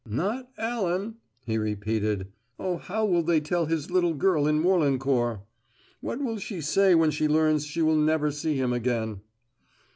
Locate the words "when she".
6.95-7.27